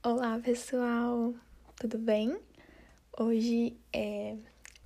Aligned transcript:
Olá 0.00 0.38
pessoal, 0.38 1.34
tudo 1.74 1.98
bem? 1.98 2.38
Hoje 3.18 3.76
é 3.92 4.36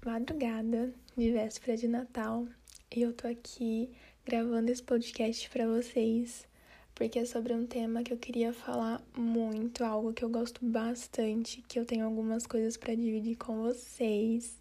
madrugada 0.03 0.91
de 1.15 1.31
véspera 1.31 1.77
de 1.77 1.87
Natal 1.87 2.49
e 2.91 3.03
eu 3.03 3.13
tô 3.13 3.29
aqui 3.29 3.91
gravando 4.25 4.73
esse 4.73 4.83
podcast 4.83 5.51
para 5.51 5.67
vocês 5.67 6.49
porque 6.95 7.19
é 7.19 7.27
sobre 7.27 7.53
um 7.53 7.67
tema 7.67 8.03
que 8.03 8.11
eu 8.11 8.17
queria 8.17 8.55
falar 8.55 9.03
muito, 9.15 9.85
algo 9.85 10.15
que 10.15 10.25
eu 10.25 10.31
gosto 10.31 10.65
bastante, 10.65 11.63
que 11.69 11.79
eu 11.79 11.85
tenho 11.85 12.07
algumas 12.07 12.47
coisas 12.47 12.79
para 12.79 12.95
dividir 12.95 13.37
com 13.37 13.61
vocês. 13.61 14.59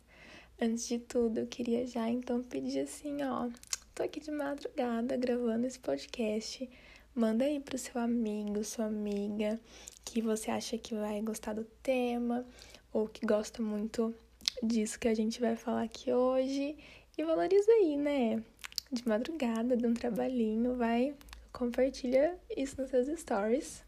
Antes 0.61 0.85
de 0.85 0.99
tudo, 0.99 1.39
eu 1.39 1.47
queria 1.47 1.87
já 1.87 2.09
então 2.09 2.43
pedir 2.43 2.81
assim, 2.81 3.23
ó, 3.23 3.49
tô 3.95 4.03
aqui 4.03 4.19
de 4.19 4.31
madrugada 4.31 5.15
gravando 5.15 5.65
esse 5.65 5.79
podcast 5.79 6.69
Manda 7.13 7.43
aí 7.43 7.59
pro 7.59 7.77
seu 7.77 7.99
amigo, 7.99 8.63
sua 8.63 8.85
amiga, 8.85 9.59
que 10.05 10.21
você 10.21 10.49
acha 10.49 10.77
que 10.77 10.95
vai 10.95 11.21
gostar 11.21 11.53
do 11.53 11.65
tema 11.83 12.45
ou 12.93 13.05
que 13.05 13.25
gosta 13.25 13.61
muito 13.61 14.15
disso 14.63 14.97
que 14.97 15.09
a 15.09 15.13
gente 15.13 15.41
vai 15.41 15.57
falar 15.57 15.83
aqui 15.83 16.13
hoje. 16.13 16.77
E 17.17 17.23
valoriza 17.25 17.69
aí, 17.69 17.97
né? 17.97 18.41
De 18.89 19.05
madrugada, 19.05 19.75
de 19.75 19.85
um 19.85 19.93
trabalhinho, 19.93 20.77
vai, 20.77 21.13
compartilha 21.51 22.39
isso 22.55 22.79
nos 22.79 22.89
seus 22.89 23.19
stories. 23.19 23.83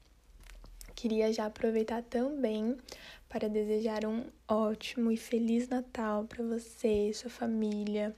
Queria 0.93 1.31
já 1.31 1.45
aproveitar 1.45 2.03
também 2.03 2.75
para 3.29 3.47
desejar 3.47 4.05
um 4.05 4.25
ótimo 4.47 5.09
e 5.11 5.17
feliz 5.17 5.69
Natal 5.69 6.25
para 6.25 6.43
você 6.43 7.11
sua 7.13 7.29
família, 7.29 8.13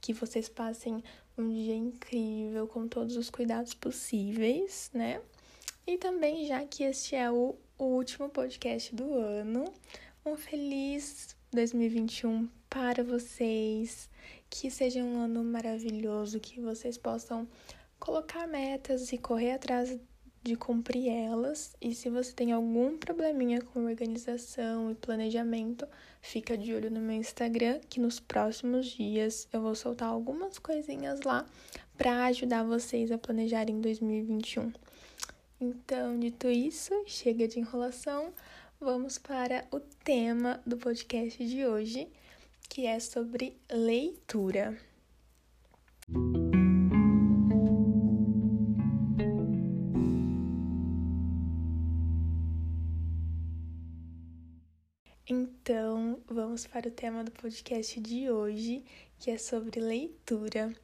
que 0.00 0.12
vocês 0.12 0.48
passem 0.48 1.02
um 1.40 1.48
dia 1.48 1.74
incrível 1.74 2.66
com 2.66 2.88
todos 2.88 3.16
os 3.16 3.30
cuidados 3.30 3.74
possíveis, 3.74 4.90
né? 4.92 5.20
E 5.86 5.96
também, 5.96 6.46
já 6.46 6.64
que 6.64 6.84
este 6.84 7.16
é 7.16 7.30
o 7.30 7.56
último 7.78 8.28
podcast 8.28 8.94
do 8.94 9.14
ano, 9.14 9.64
um 10.24 10.36
feliz 10.36 11.36
2021 11.52 12.48
para 12.68 13.02
vocês. 13.02 14.10
Que 14.50 14.70
seja 14.70 15.02
um 15.02 15.20
ano 15.20 15.44
maravilhoso, 15.44 16.40
que 16.40 16.60
vocês 16.60 16.96
possam 16.96 17.46
colocar 17.98 18.46
metas 18.46 19.12
e 19.12 19.18
correr 19.18 19.52
atrás 19.52 19.98
de 20.42 20.56
cumprir 20.56 21.08
elas. 21.08 21.76
E 21.80 21.94
se 21.94 22.08
você 22.08 22.32
tem 22.32 22.52
algum 22.52 22.96
probleminha 22.96 23.60
com 23.60 23.84
organização 23.84 24.90
e 24.90 24.94
planejamento, 24.94 25.86
fica 26.20 26.56
de 26.56 26.72
olho 26.74 26.90
no 26.90 27.00
meu 27.00 27.16
Instagram, 27.16 27.80
que 27.88 28.00
nos 28.00 28.20
próximos 28.20 28.86
dias 28.86 29.48
eu 29.52 29.60
vou 29.60 29.74
soltar 29.74 30.08
algumas 30.08 30.58
coisinhas 30.58 31.20
lá 31.22 31.46
para 31.96 32.26
ajudar 32.26 32.64
vocês 32.64 33.10
a 33.10 33.18
planejarem 33.18 33.80
2021. 33.80 34.72
Então, 35.60 36.18
dito 36.18 36.46
isso, 36.48 36.92
chega 37.06 37.48
de 37.48 37.58
enrolação, 37.58 38.32
vamos 38.80 39.18
para 39.18 39.66
o 39.72 39.80
tema 39.80 40.60
do 40.64 40.76
podcast 40.76 41.44
de 41.44 41.66
hoje, 41.66 42.08
que 42.68 42.86
é 42.86 43.00
sobre 43.00 43.56
leitura. 43.68 44.78
Então, 55.30 56.18
vamos 56.26 56.66
para 56.66 56.88
o 56.88 56.90
tema 56.90 57.22
do 57.22 57.30
podcast 57.30 58.00
de 58.00 58.30
hoje, 58.30 58.82
que 59.18 59.30
é 59.30 59.36
sobre 59.36 59.78
leitura. 59.78 60.74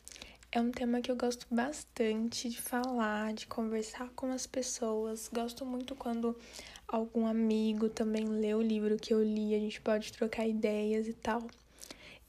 É 0.53 0.61
um 0.61 0.71
tema 0.71 1.01
que 1.01 1.11
eu 1.11 1.17
gosto 1.17 1.47
bastante 1.51 2.51
de 2.51 2.61
falar, 2.61 3.33
de 3.33 3.47
conversar 3.47 4.11
com 4.11 4.27
as 4.27 4.47
pessoas. 4.47 5.31
Gosto 5.33 5.65
muito 5.65 5.95
quando 5.95 6.39
algum 6.87 7.27
amigo 7.27 7.89
também 7.89 8.27
lê 8.27 8.53
o 8.53 8.61
livro 8.61 8.99
que 8.99 9.15
eu 9.15 9.23
li, 9.23 9.55
a 9.55 9.59
gente 9.59 9.81
pode 9.81 10.13
trocar 10.13 10.47
ideias 10.47 11.09
e 11.09 11.15
tal. 11.15 11.47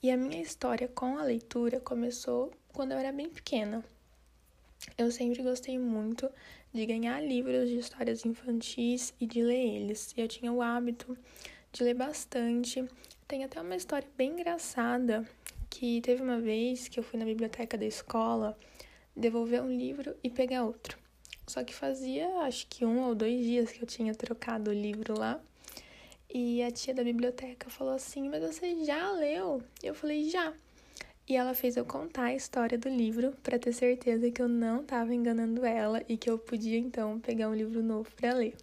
E 0.01 0.09
a 0.09 0.15
minha 0.15 0.41
história 0.41 0.87
com 0.87 1.17
a 1.17 1.23
leitura 1.23 1.81
começou 1.81 2.49
quando 2.71 2.93
eu 2.93 2.97
era 2.97 3.11
bem 3.11 3.27
pequena. 3.27 3.83
Eu 4.97 5.11
sempre 5.11 5.43
gostei 5.43 5.77
muito 5.77 6.29
de 6.73 6.85
ganhar 6.85 7.19
livros 7.19 7.67
de 7.67 7.77
histórias 7.77 8.23
infantis 8.23 9.13
e 9.19 9.25
de 9.25 9.41
ler 9.41 9.81
eles. 9.81 10.13
Eu 10.15 10.29
tinha 10.29 10.53
o 10.53 10.61
hábito 10.61 11.17
de 11.75 11.83
ler 11.83 11.93
bastante. 11.93 12.85
Tem 13.27 13.43
até 13.43 13.59
uma 13.59 13.75
história 13.75 14.07
bem 14.17 14.31
engraçada 14.31 15.27
que 15.69 15.99
teve 15.99 16.21
uma 16.21 16.39
vez 16.39 16.87
que 16.87 16.97
eu 16.97 17.03
fui 17.03 17.19
na 17.19 17.25
biblioteca 17.25 17.77
da 17.77 17.85
escola 17.85 18.57
devolver 19.13 19.61
um 19.61 19.69
livro 19.69 20.15
e 20.23 20.29
pegar 20.29 20.63
outro. 20.63 20.97
Só 21.45 21.65
que 21.65 21.75
fazia 21.75 22.27
acho 22.39 22.65
que 22.67 22.85
um 22.85 23.03
ou 23.03 23.13
dois 23.13 23.43
dias 23.43 23.71
que 23.71 23.83
eu 23.83 23.87
tinha 23.87 24.15
trocado 24.15 24.71
o 24.71 24.73
livro 24.73 25.19
lá. 25.19 25.39
E 26.33 26.63
a 26.63 26.71
tia 26.71 26.93
da 26.93 27.03
biblioteca 27.03 27.69
falou 27.69 27.93
assim: 27.93 28.29
Mas 28.29 28.41
você 28.41 28.85
já 28.85 29.11
leu? 29.11 29.61
Eu 29.83 29.93
falei: 29.93 30.29
Já. 30.29 30.53
E 31.27 31.35
ela 31.35 31.53
fez 31.53 31.75
eu 31.75 31.83
contar 31.83 32.25
a 32.25 32.35
história 32.35 32.77
do 32.77 32.87
livro 32.87 33.33
para 33.43 33.59
ter 33.59 33.73
certeza 33.73 34.31
que 34.31 34.41
eu 34.41 34.47
não 34.47 34.81
estava 34.81 35.13
enganando 35.13 35.65
ela 35.65 36.01
e 36.07 36.15
que 36.15 36.29
eu 36.29 36.37
podia 36.37 36.77
então 36.77 37.19
pegar 37.19 37.49
um 37.49 37.55
livro 37.55 37.83
novo 37.83 38.09
para 38.15 38.33
ler. 38.33 38.55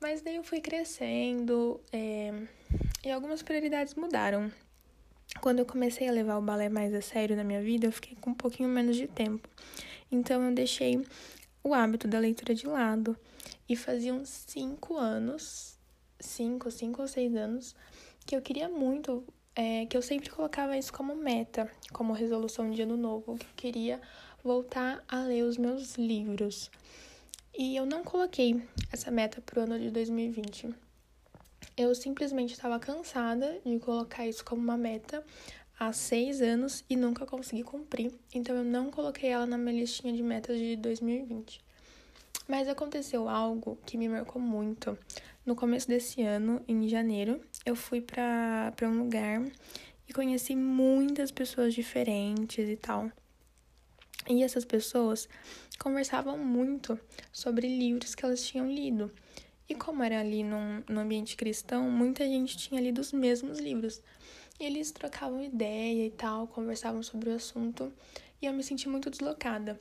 Mas 0.00 0.20
daí 0.20 0.36
eu 0.36 0.44
fui 0.44 0.60
crescendo 0.60 1.80
é, 1.92 2.32
e 3.04 3.10
algumas 3.10 3.42
prioridades 3.42 3.94
mudaram. 3.94 4.52
Quando 5.40 5.60
eu 5.60 5.66
comecei 5.66 6.08
a 6.08 6.12
levar 6.12 6.38
o 6.38 6.42
balé 6.42 6.68
mais 6.68 6.94
a 6.94 7.00
sério 7.00 7.34
na 7.34 7.42
minha 7.42 7.62
vida, 7.62 7.86
eu 7.86 7.92
fiquei 7.92 8.16
com 8.20 8.30
um 8.30 8.34
pouquinho 8.34 8.68
menos 8.68 8.96
de 8.96 9.06
tempo. 9.06 9.48
Então 10.10 10.42
eu 10.42 10.54
deixei 10.54 11.04
o 11.64 11.74
hábito 11.74 12.06
da 12.06 12.18
leitura 12.18 12.54
de 12.54 12.66
lado. 12.66 13.16
E 13.68 13.74
fazia 13.74 14.14
uns 14.14 14.28
cinco 14.28 14.96
anos, 14.96 15.78
cinco, 16.20 16.70
cinco 16.70 17.02
ou 17.02 17.08
seis 17.08 17.34
anos, 17.34 17.74
que 18.24 18.36
eu 18.36 18.42
queria 18.42 18.68
muito, 18.68 19.24
é, 19.54 19.86
que 19.86 19.96
eu 19.96 20.02
sempre 20.02 20.30
colocava 20.30 20.76
isso 20.76 20.92
como 20.92 21.16
meta, 21.16 21.70
como 21.92 22.12
resolução 22.12 22.70
de 22.70 22.82
ano 22.82 22.96
novo, 22.96 23.36
que 23.36 23.46
eu 23.46 23.50
queria 23.56 24.00
voltar 24.44 25.02
a 25.08 25.20
ler 25.20 25.42
os 25.42 25.56
meus 25.56 25.96
livros. 25.96 26.70
E 27.58 27.74
eu 27.74 27.86
não 27.86 28.04
coloquei 28.04 28.62
essa 28.92 29.10
meta 29.10 29.40
para 29.40 29.60
o 29.60 29.62
ano 29.62 29.78
de 29.78 29.90
2020. 29.90 30.74
Eu 31.74 31.94
simplesmente 31.94 32.52
estava 32.52 32.78
cansada 32.78 33.58
de 33.64 33.78
colocar 33.78 34.28
isso 34.28 34.44
como 34.44 34.60
uma 34.60 34.76
meta 34.76 35.24
há 35.80 35.90
seis 35.90 36.42
anos 36.42 36.84
e 36.88 36.94
nunca 36.96 37.24
consegui 37.24 37.62
cumprir, 37.62 38.12
então 38.34 38.54
eu 38.54 38.62
não 38.62 38.90
coloquei 38.90 39.30
ela 39.30 39.46
na 39.46 39.56
minha 39.56 39.80
listinha 39.80 40.12
de 40.12 40.22
metas 40.22 40.58
de 40.58 40.76
2020. 40.76 41.64
Mas 42.46 42.68
aconteceu 42.68 43.26
algo 43.26 43.78
que 43.86 43.96
me 43.96 44.06
marcou 44.06 44.40
muito. 44.40 44.98
No 45.46 45.56
começo 45.56 45.88
desse 45.88 46.20
ano, 46.20 46.62
em 46.68 46.86
janeiro, 46.86 47.40
eu 47.64 47.74
fui 47.74 48.02
para 48.02 48.74
um 48.82 48.98
lugar 48.98 49.42
e 50.06 50.12
conheci 50.12 50.54
muitas 50.54 51.30
pessoas 51.30 51.72
diferentes 51.72 52.68
e 52.68 52.76
tal. 52.76 53.10
E 54.28 54.42
essas 54.42 54.64
pessoas 54.64 55.28
conversavam 55.78 56.38
muito 56.38 56.98
sobre 57.32 57.66
livros 57.66 58.14
que 58.14 58.24
elas 58.24 58.42
tinham 58.42 58.70
lido. 58.70 59.10
E 59.68 59.74
como 59.74 60.02
era 60.02 60.20
ali 60.20 60.44
num, 60.44 60.82
num 60.88 61.00
ambiente 61.00 61.36
cristão, 61.36 61.90
muita 61.90 62.24
gente 62.24 62.56
tinha 62.56 62.80
lido 62.80 63.00
os 63.00 63.12
mesmos 63.12 63.58
livros. 63.58 64.00
E 64.58 64.64
eles 64.64 64.90
trocavam 64.90 65.42
ideia 65.42 66.06
e 66.06 66.10
tal, 66.10 66.46
conversavam 66.46 67.02
sobre 67.02 67.30
o 67.30 67.34
assunto, 67.34 67.92
e 68.40 68.46
eu 68.46 68.52
me 68.52 68.62
senti 68.62 68.88
muito 68.88 69.10
deslocada. 69.10 69.78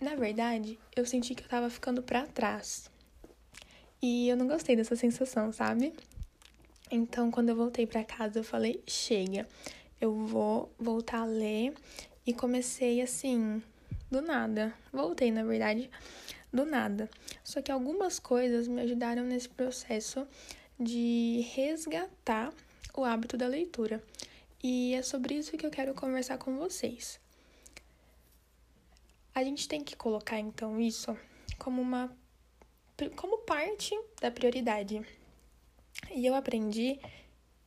Na 0.00 0.14
verdade, 0.14 0.78
eu 0.94 1.06
senti 1.06 1.34
que 1.34 1.42
eu 1.42 1.48
tava 1.48 1.70
ficando 1.70 2.02
para 2.02 2.26
trás. 2.26 2.90
E 4.02 4.28
eu 4.28 4.36
não 4.36 4.46
gostei 4.46 4.76
dessa 4.76 4.94
sensação, 4.94 5.50
sabe? 5.52 5.94
Então, 6.90 7.30
quando 7.30 7.48
eu 7.48 7.56
voltei 7.56 7.86
para 7.86 8.04
casa, 8.04 8.38
eu 8.38 8.44
falei: 8.44 8.82
chega, 8.86 9.48
eu 10.00 10.14
vou 10.14 10.70
voltar 10.78 11.22
a 11.22 11.24
ler 11.24 11.74
e 12.26 12.32
comecei 12.32 13.00
assim, 13.00 13.62
do 14.10 14.22
nada. 14.22 14.74
Voltei, 14.92 15.30
na 15.30 15.44
verdade, 15.44 15.90
do 16.52 16.64
nada. 16.64 17.08
Só 17.42 17.60
que 17.60 17.70
algumas 17.70 18.18
coisas 18.18 18.68
me 18.68 18.80
ajudaram 18.82 19.24
nesse 19.24 19.48
processo 19.48 20.26
de 20.78 21.46
resgatar 21.54 22.52
o 22.96 23.04
hábito 23.04 23.36
da 23.36 23.46
leitura. 23.46 24.02
E 24.62 24.94
é 24.94 25.02
sobre 25.02 25.34
isso 25.34 25.56
que 25.56 25.66
eu 25.66 25.70
quero 25.70 25.94
conversar 25.94 26.38
com 26.38 26.56
vocês. 26.56 27.20
A 29.34 29.44
gente 29.44 29.68
tem 29.68 29.84
que 29.84 29.94
colocar 29.94 30.38
então 30.40 30.80
isso 30.80 31.16
como 31.58 31.82
uma 31.82 32.10
como 33.14 33.38
parte 33.38 33.94
da 34.20 34.30
prioridade. 34.30 35.04
E 36.10 36.24
eu 36.24 36.34
aprendi 36.34 36.98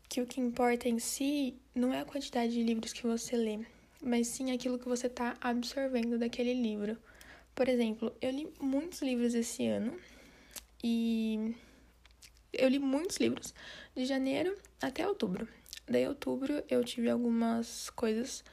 que 0.07 0.21
o 0.21 0.25
que 0.25 0.41
importa 0.41 0.89
em 0.89 0.97
si 0.97 1.55
não 1.75 1.93
é 1.93 1.99
a 1.99 2.05
quantidade 2.05 2.51
de 2.51 2.63
livros 2.63 2.91
que 2.91 3.05
você 3.05 3.37
lê, 3.37 3.59
mas 4.01 4.27
sim 4.27 4.51
aquilo 4.51 4.79
que 4.79 4.87
você 4.87 5.07
está 5.07 5.37
absorvendo 5.41 6.17
daquele 6.17 6.53
livro. 6.53 6.97
Por 7.53 7.67
exemplo, 7.67 8.15
eu 8.21 8.31
li 8.31 8.47
muitos 8.59 9.01
livros 9.01 9.33
esse 9.33 9.67
ano 9.67 9.97
e 10.83 11.55
eu 12.53 12.69
li 12.69 12.79
muitos 12.79 13.17
livros 13.17 13.53
de 13.95 14.05
janeiro 14.05 14.55
até 14.81 15.07
outubro. 15.07 15.47
Daí 15.87 16.07
outubro 16.07 16.63
eu 16.69 16.83
tive 16.83 17.09
algumas 17.09 17.89
coisas 17.91 18.43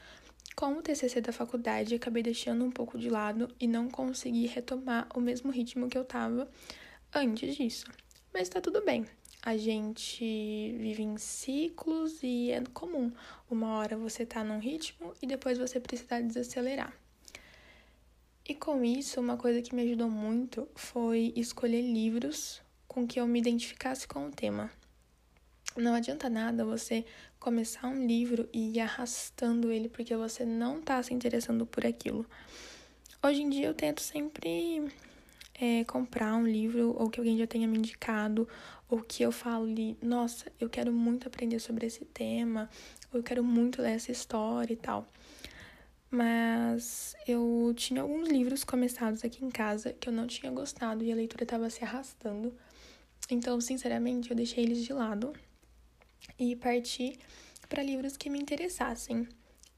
como 0.57 0.79
o 0.79 0.83
TCC 0.83 1.21
da 1.21 1.33
faculdade, 1.33 1.95
acabei 1.95 2.23
deixando 2.23 2.65
um 2.65 2.71
pouco 2.71 2.99
de 2.99 3.11
lado 3.11 3.47
e 3.61 3.67
não 3.67 3.91
consegui 3.91 4.47
retomar 4.47 5.07
o 5.15 5.21
mesmo 5.21 5.51
ritmo 5.51 5.89
que 5.89 5.99
eu 5.99 6.05
tava 6.05 6.49
antes 7.15 7.55
disso. 7.57 7.87
mas 8.33 8.49
tá 8.49 8.61
tudo 8.61 8.83
bem. 8.83 9.07
A 9.47 9.57
gente 9.57 10.25
vive 10.77 11.05
em 11.05 11.17
ciclos 11.17 12.21
e 12.21 12.51
é 12.51 12.61
comum. 12.75 13.13
Uma 13.49 13.77
hora 13.77 13.97
você 13.97 14.27
tá 14.27 14.43
num 14.43 14.59
ritmo 14.59 15.15
e 15.23 15.27
depois 15.29 15.57
você 15.57 15.79
precisa 15.79 16.21
desacelerar. 16.21 16.93
E 18.45 18.57
com 18.57 18.85
isso, 18.85 19.21
uma 19.21 19.37
coisa 19.37 19.63
que 19.63 19.73
me 19.73 19.83
ajudou 19.83 20.11
muito 20.11 20.67
foi 20.75 21.33
escolher 21.37 21.81
livros 21.81 22.61
com 22.89 23.07
que 23.07 23.21
eu 23.21 23.27
me 23.29 23.39
identificasse 23.39 24.09
com 24.09 24.27
o 24.27 24.33
tema. 24.33 24.69
Não 25.77 25.95
adianta 25.95 26.29
nada 26.29 26.65
você 26.65 27.05
começar 27.39 27.87
um 27.87 28.05
livro 28.05 28.49
e 28.53 28.73
ir 28.73 28.81
arrastando 28.81 29.71
ele 29.71 29.89
porque 29.89 30.17
você 30.17 30.45
não 30.45 30.81
está 30.81 31.01
se 31.05 31.15
interessando 31.15 31.65
por 31.65 31.87
aquilo. 31.87 32.27
Hoje 33.23 33.43
em 33.43 33.49
dia 33.49 33.69
eu 33.69 33.75
tento 33.75 34.01
sempre 34.01 34.91
é, 35.59 35.85
comprar 35.85 36.37
um 36.37 36.47
livro 36.47 36.95
ou 36.99 37.09
que 37.09 37.19
alguém 37.19 37.39
já 37.39 37.47
tenha 37.47 37.67
me 37.67 37.79
indicado, 37.79 38.49
ou 38.89 39.01
que 39.01 39.23
eu 39.23 39.33
fale, 39.33 39.97
nossa, 40.03 40.53
eu 40.61 40.69
quero 40.69 40.93
muito 40.93 41.27
aprender 41.27 41.59
sobre 41.59 41.87
esse 41.87 42.05
tema, 42.05 42.69
ou 43.13 43.21
eu 43.21 43.25
quero 43.25 43.43
muito 43.43 43.81
ler 43.81 43.93
essa 43.93 44.13
história 44.13 44.73
e 44.73 44.77
tal. 44.77 45.07
Mas 46.11 47.17
eu 47.27 47.73
tinha 47.75 48.03
alguns 48.03 48.29
livros 48.29 48.63
começados 48.65 49.25
aqui 49.25 49.45
em 49.45 49.51
casa 49.51 49.93
que 49.93 50.09
eu 50.09 50.13
não 50.13 50.27
tinha 50.27 50.53
gostado 50.53 51.03
e 51.03 51.11
a 51.11 51.17
leitura 51.17 51.43
estava 51.43 51.69
se 51.69 51.83
arrastando. 51.83 52.55
Então, 53.29 53.61
sinceramente, 53.61 54.31
eu 54.31 54.37
deixei 54.37 54.63
eles 54.63 54.85
de 54.85 54.93
lado 54.93 55.33
e 56.39 56.55
partir 56.55 57.19
para 57.69 57.83
livros 57.83 58.17
que 58.17 58.31
me 58.31 58.39
interessassem. 58.39 59.27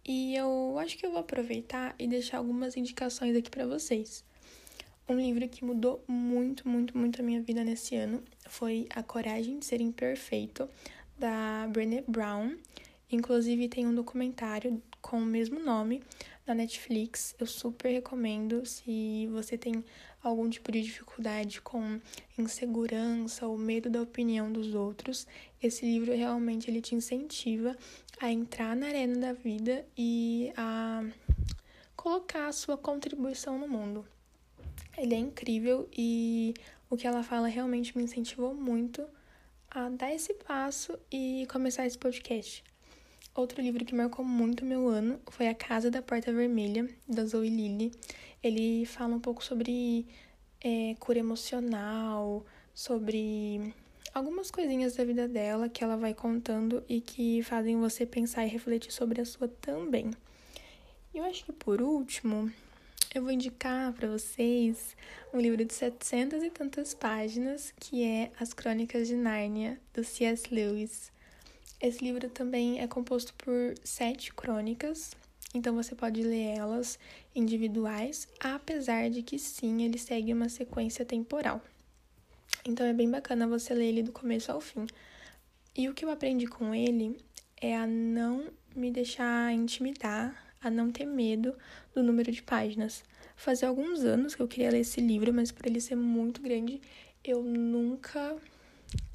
E 0.04 0.34
eu 0.34 0.78
acho 0.78 0.98
que 0.98 1.06
eu 1.06 1.10
vou 1.10 1.20
aproveitar 1.20 1.94
e 1.98 2.06
deixar 2.06 2.38
algumas 2.38 2.76
indicações 2.76 3.36
aqui 3.36 3.50
para 3.50 3.66
vocês. 3.66 4.24
Um 5.10 5.18
livro 5.18 5.48
que 5.48 5.64
mudou 5.64 6.04
muito, 6.06 6.68
muito, 6.68 6.94
muito 6.94 7.22
a 7.22 7.24
minha 7.24 7.40
vida 7.40 7.64
nesse 7.64 7.96
ano 7.96 8.22
foi 8.46 8.86
A 8.90 9.02
Coragem 9.02 9.58
de 9.58 9.64
Ser 9.64 9.80
Imperfeito, 9.80 10.68
da 11.18 11.66
Brené 11.72 12.04
Brown. 12.06 12.54
Inclusive, 13.10 13.70
tem 13.70 13.86
um 13.86 13.94
documentário 13.94 14.82
com 15.00 15.16
o 15.16 15.24
mesmo 15.24 15.60
nome 15.60 16.02
na 16.46 16.54
Netflix. 16.54 17.34
Eu 17.40 17.46
super 17.46 17.90
recomendo 17.90 18.66
se 18.66 19.26
você 19.28 19.56
tem 19.56 19.82
algum 20.22 20.46
tipo 20.50 20.70
de 20.70 20.82
dificuldade 20.82 21.62
com 21.62 21.98
insegurança 22.36 23.46
ou 23.46 23.56
medo 23.56 23.88
da 23.88 24.02
opinião 24.02 24.52
dos 24.52 24.74
outros. 24.74 25.26
Esse 25.62 25.86
livro 25.86 26.14
realmente 26.14 26.70
ele 26.70 26.82
te 26.82 26.94
incentiva 26.94 27.74
a 28.20 28.30
entrar 28.30 28.76
na 28.76 28.88
arena 28.88 29.18
da 29.18 29.32
vida 29.32 29.86
e 29.96 30.52
a 30.54 31.02
colocar 31.96 32.48
a 32.48 32.52
sua 32.52 32.76
contribuição 32.76 33.58
no 33.58 33.66
mundo. 33.66 34.04
Ele 35.00 35.14
é 35.14 35.18
incrível 35.18 35.88
e 35.96 36.54
o 36.90 36.96
que 36.96 37.06
ela 37.06 37.22
fala 37.22 37.48
realmente 37.48 37.96
me 37.96 38.04
incentivou 38.04 38.54
muito 38.54 39.04
a 39.70 39.88
dar 39.88 40.12
esse 40.12 40.34
passo 40.34 40.98
e 41.10 41.46
começar 41.50 41.86
esse 41.86 41.98
podcast. 41.98 42.64
Outro 43.34 43.62
livro 43.62 43.84
que 43.84 43.94
marcou 43.94 44.24
muito 44.24 44.64
meu 44.64 44.88
ano 44.88 45.20
foi 45.30 45.46
A 45.46 45.54
Casa 45.54 45.90
da 45.90 46.02
Porta 46.02 46.32
Vermelha, 46.32 46.88
da 47.08 47.24
Zoe 47.24 47.48
Lilly. 47.48 47.92
Ele 48.42 48.84
fala 48.86 49.14
um 49.14 49.20
pouco 49.20 49.44
sobre 49.44 50.06
é, 50.60 50.96
cura 50.98 51.20
emocional, 51.20 52.44
sobre 52.74 53.72
algumas 54.12 54.50
coisinhas 54.50 54.96
da 54.96 55.04
vida 55.04 55.28
dela 55.28 55.68
que 55.68 55.84
ela 55.84 55.96
vai 55.96 56.14
contando 56.14 56.82
e 56.88 57.00
que 57.00 57.42
fazem 57.44 57.78
você 57.78 58.04
pensar 58.04 58.44
e 58.44 58.48
refletir 58.48 58.92
sobre 58.92 59.20
a 59.20 59.24
sua 59.24 59.46
também. 59.46 60.10
E 61.14 61.18
eu 61.18 61.24
acho 61.24 61.44
que 61.44 61.52
por 61.52 61.80
último, 61.80 62.50
eu 63.14 63.22
vou 63.22 63.30
indicar 63.30 63.92
para 63.94 64.08
vocês 64.08 64.94
um 65.32 65.40
livro 65.40 65.64
de 65.64 65.72
700 65.72 66.42
e 66.42 66.50
tantas 66.50 66.92
páginas 66.92 67.72
que 67.80 68.04
é 68.04 68.30
As 68.38 68.52
Crônicas 68.52 69.08
de 69.08 69.16
Nárnia, 69.16 69.80
do 69.94 70.04
C.S. 70.04 70.52
Lewis. 70.52 71.10
Esse 71.80 72.04
livro 72.04 72.28
também 72.28 72.80
é 72.80 72.86
composto 72.86 73.32
por 73.34 73.74
sete 73.82 74.32
crônicas, 74.34 75.12
então 75.54 75.74
você 75.74 75.94
pode 75.94 76.22
ler 76.22 76.56
elas 76.58 76.98
individuais, 77.34 78.28
apesar 78.40 79.08
de 79.08 79.22
que 79.22 79.38
sim, 79.38 79.84
ele 79.84 79.98
segue 79.98 80.32
uma 80.32 80.48
sequência 80.48 81.04
temporal. 81.04 81.62
Então 82.64 82.84
é 82.84 82.92
bem 82.92 83.10
bacana 83.10 83.46
você 83.46 83.72
ler 83.72 83.86
ele 83.86 84.02
do 84.02 84.12
começo 84.12 84.52
ao 84.52 84.60
fim. 84.60 84.86
E 85.74 85.88
o 85.88 85.94
que 85.94 86.04
eu 86.04 86.10
aprendi 86.10 86.46
com 86.46 86.74
ele 86.74 87.18
é 87.56 87.74
a 87.74 87.86
não 87.86 88.50
me 88.76 88.90
deixar 88.90 89.52
intimidar, 89.52 90.47
a 90.60 90.70
não 90.70 90.90
ter 90.90 91.06
medo 91.06 91.54
do 91.94 92.02
número 92.02 92.30
de 92.30 92.42
páginas. 92.42 93.04
Fazia 93.36 93.68
alguns 93.68 94.00
anos 94.04 94.34
que 94.34 94.42
eu 94.42 94.48
queria 94.48 94.70
ler 94.70 94.80
esse 94.80 95.00
livro, 95.00 95.32
mas 95.32 95.52
por 95.52 95.66
ele 95.66 95.80
ser 95.80 95.96
muito 95.96 96.42
grande, 96.42 96.80
eu 97.24 97.42
nunca 97.42 98.36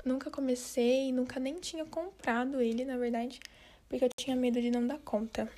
nunca 0.05 0.29
comecei, 0.29 1.11
nunca 1.11 1.39
nem 1.39 1.55
tinha 1.55 1.85
comprado 1.85 2.61
ele, 2.61 2.85
na 2.85 2.97
verdade, 2.97 3.39
porque 3.89 4.05
eu 4.05 4.09
tinha 4.15 4.35
medo 4.35 4.61
de 4.61 4.69
não 4.69 4.85
dar 4.85 4.99
conta. 4.99 5.49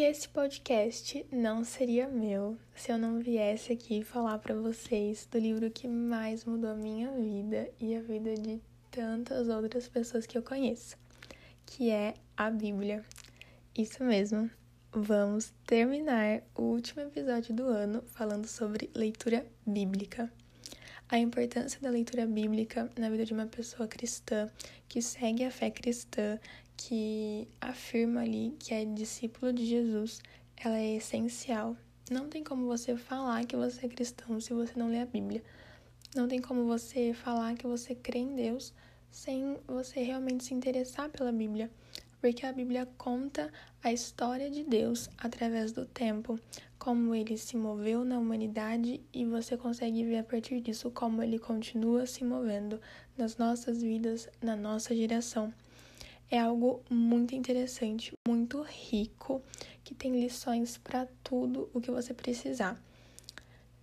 E 0.00 0.02
esse 0.02 0.26
podcast 0.30 1.26
não 1.30 1.62
seria 1.62 2.08
meu 2.08 2.56
se 2.74 2.90
eu 2.90 2.96
não 2.96 3.18
viesse 3.18 3.70
aqui 3.70 4.02
falar 4.02 4.38
para 4.38 4.54
vocês 4.54 5.28
do 5.30 5.38
livro 5.38 5.70
que 5.70 5.86
mais 5.86 6.46
mudou 6.46 6.70
a 6.70 6.74
minha 6.74 7.12
vida 7.12 7.70
e 7.78 7.94
a 7.94 8.00
vida 8.00 8.32
de 8.34 8.62
tantas 8.90 9.50
outras 9.50 9.88
pessoas 9.88 10.24
que 10.24 10.38
eu 10.38 10.42
conheço 10.42 10.96
que 11.66 11.90
é 11.90 12.14
a 12.34 12.50
Bíblia. 12.50 13.04
Isso 13.76 14.02
mesmo. 14.02 14.50
Vamos 14.90 15.52
terminar 15.66 16.44
o 16.54 16.62
último 16.62 17.02
episódio 17.02 17.54
do 17.54 17.64
ano 17.64 18.02
falando 18.06 18.46
sobre 18.46 18.88
leitura 18.94 19.44
bíblica. 19.66 20.32
A 21.10 21.18
importância 21.18 21.78
da 21.78 21.90
leitura 21.90 22.26
bíblica 22.26 22.90
na 22.96 23.10
vida 23.10 23.26
de 23.26 23.34
uma 23.34 23.46
pessoa 23.46 23.86
cristã 23.86 24.48
que 24.88 25.02
segue 25.02 25.44
a 25.44 25.50
fé 25.50 25.70
cristã, 25.70 26.38
que 26.82 27.46
afirma 27.60 28.22
ali 28.22 28.56
que 28.58 28.72
é 28.72 28.86
discípulo 28.86 29.52
de 29.52 29.66
Jesus, 29.66 30.22
ela 30.56 30.78
é 30.78 30.96
essencial. 30.96 31.76
Não 32.10 32.26
tem 32.26 32.42
como 32.42 32.66
você 32.66 32.96
falar 32.96 33.44
que 33.44 33.54
você 33.54 33.84
é 33.84 33.88
cristão 33.88 34.40
se 34.40 34.54
você 34.54 34.72
não 34.78 34.88
lê 34.88 34.98
a 34.98 35.04
Bíblia. 35.04 35.44
Não 36.16 36.26
tem 36.26 36.40
como 36.40 36.64
você 36.64 37.12
falar 37.12 37.54
que 37.54 37.66
você 37.66 37.94
crê 37.94 38.20
em 38.20 38.34
Deus 38.34 38.72
sem 39.10 39.58
você 39.68 40.02
realmente 40.02 40.42
se 40.44 40.54
interessar 40.54 41.10
pela 41.10 41.30
Bíblia, 41.30 41.70
porque 42.18 42.46
a 42.46 42.52
Bíblia 42.52 42.88
conta 42.96 43.52
a 43.82 43.92
história 43.92 44.50
de 44.50 44.64
Deus 44.64 45.10
através 45.18 45.72
do 45.72 45.84
tempo, 45.84 46.40
como 46.78 47.14
ele 47.14 47.36
se 47.36 47.58
moveu 47.58 48.06
na 48.06 48.18
humanidade 48.18 49.02
e 49.12 49.26
você 49.26 49.54
consegue 49.54 50.02
ver 50.02 50.18
a 50.18 50.24
partir 50.24 50.62
disso 50.62 50.90
como 50.90 51.22
ele 51.22 51.38
continua 51.38 52.06
se 52.06 52.24
movendo 52.24 52.80
nas 53.18 53.36
nossas 53.36 53.82
vidas, 53.82 54.30
na 54.40 54.56
nossa 54.56 54.96
geração. 54.96 55.52
É 56.32 56.38
algo 56.38 56.80
muito 56.88 57.34
interessante, 57.34 58.12
muito 58.28 58.62
rico, 58.62 59.42
que 59.82 59.92
tem 59.92 60.12
lições 60.12 60.78
para 60.78 61.08
tudo 61.24 61.68
o 61.74 61.80
que 61.80 61.90
você 61.90 62.14
precisar. 62.14 62.80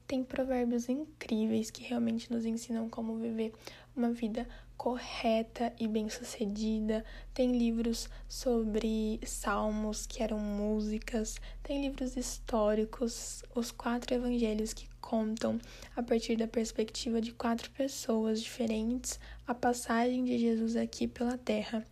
Tem 0.08 0.24
provérbios 0.24 0.88
incríveis 0.88 1.70
que 1.70 1.84
realmente 1.84 2.32
nos 2.32 2.46
ensinam 2.46 2.88
como 2.88 3.18
viver 3.18 3.52
uma 3.94 4.12
vida 4.14 4.48
correta 4.78 5.74
e 5.78 5.90
bem-sucedida. 5.90 7.04
Tem 7.34 7.52
livros 7.58 8.08
sobre 8.30 9.20
salmos 9.26 10.08
que 10.08 10.24
eram 10.24 10.40
músicas, 10.40 11.42
tem 11.62 11.82
livros 11.82 12.16
históricos, 12.16 13.44
os 13.54 13.74
quatro 13.74 14.16
evangelhos 14.16 14.72
que 14.72 14.88
contam 15.02 15.60
a 15.98 16.02
partir 16.02 16.38
da 16.38 16.48
perspectiva 16.48 17.20
de 17.20 17.34
quatro 17.34 17.70
pessoas 17.72 18.42
diferentes 18.42 19.20
a 19.46 19.54
passagem 19.54 20.24
de 20.24 20.38
Jesus 20.38 20.78
aqui 20.78 21.10
pela 21.10 21.38
terra. 21.38 21.86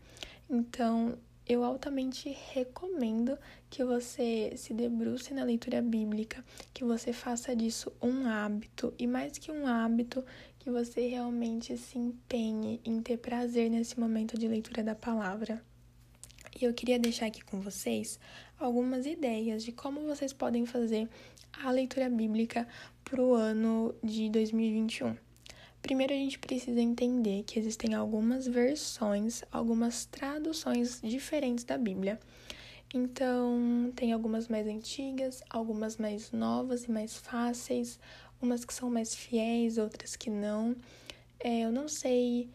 Então, 0.49 1.17
eu 1.47 1.63
altamente 1.63 2.35
recomendo 2.53 3.37
que 3.69 3.83
você 3.83 4.53
se 4.57 4.73
debruce 4.73 5.33
na 5.33 5.43
leitura 5.43 5.81
bíblica, 5.81 6.43
que 6.73 6.83
você 6.83 7.13
faça 7.13 7.55
disso 7.55 7.91
um 8.01 8.27
hábito 8.27 8.93
e 8.97 9.05
mais 9.05 9.37
que 9.37 9.51
um 9.51 9.67
hábito, 9.67 10.25
que 10.57 10.71
você 10.71 11.07
realmente 11.07 11.77
se 11.77 11.97
empenhe 11.97 12.81
em 12.83 13.01
ter 13.01 13.17
prazer 13.17 13.69
nesse 13.69 13.99
momento 13.99 14.37
de 14.37 14.47
leitura 14.47 14.83
da 14.83 14.95
palavra. 14.95 15.63
E 16.59 16.63
eu 16.63 16.73
queria 16.73 16.97
deixar 16.97 17.27
aqui 17.27 17.43
com 17.43 17.59
vocês 17.59 18.19
algumas 18.57 19.05
ideias 19.05 19.63
de 19.63 19.71
como 19.71 20.01
vocês 20.01 20.33
podem 20.33 20.65
fazer 20.65 21.07
a 21.63 21.69
leitura 21.69 22.09
bíblica 22.09 22.67
para 23.03 23.21
o 23.21 23.33
ano 23.33 23.93
de 24.03 24.29
2021. 24.29 25.25
Primeiro, 25.85 26.13
a 26.13 26.17
gente 26.17 26.39
precisa 26.39 26.81
entender 26.81 27.43
que 27.43 27.59
existem 27.59 27.93
algumas 27.93 28.47
versões, 28.47 29.43
algumas 29.51 30.07
traduções 30.07 30.99
diferentes 30.99 31.63
da 31.63 31.77
Bíblia. 31.77 32.19
Então, 32.91 33.93
tem 33.95 34.11
algumas 34.11 34.47
mais 34.47 34.65
antigas, 34.65 35.43
algumas 35.47 35.97
mais 35.97 36.31
novas 36.31 36.85
e 36.85 36.91
mais 36.91 37.15
fáceis, 37.15 37.99
umas 38.41 38.65
que 38.65 38.73
são 38.73 38.89
mais 38.89 39.13
fiéis, 39.13 39.77
outras 39.77 40.15
que 40.15 40.31
não. 40.31 40.75
É, 41.39 41.59
eu 41.59 41.71
não 41.71 41.87
sei 41.87 42.49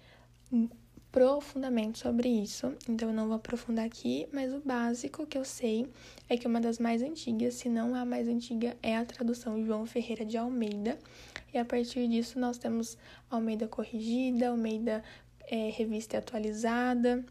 profundamente 1.13 1.99
sobre 1.99 2.29
isso, 2.29 2.73
então 2.89 3.09
eu 3.09 3.15
não 3.15 3.27
vou 3.27 3.37
aprofundar 3.37 3.85
aqui, 3.85 4.29
mas 4.33 4.53
o 4.53 4.61
básico 4.61 5.27
que 5.27 5.37
eu 5.37 5.45
sei 5.45 5.89
é 6.29 6.37
que 6.37 6.47
uma 6.47 6.61
das 6.61 6.79
mais 6.79 7.03
antigas, 7.03 7.55
se 7.55 7.69
não 7.69 7.95
a 7.95 8.05
mais 8.05 8.29
antiga, 8.29 8.77
é 8.83 8.97
a 8.97 9.05
tradução 9.05 9.65
João 9.65 9.87
Ferreira 9.87 10.25
de 10.25 10.37
Almeida, 10.37 10.99
e 11.53 11.59
a 11.59 11.65
partir 11.65 12.07
disso 12.07 12.39
nós 12.39 12.59
temos 12.59 12.97
Almeida 13.29 13.67
Corrigida, 13.67 14.51
Almeida 14.51 15.03
é, 15.51 15.71
Revista 15.71 16.19
Atualizada, 16.19 17.25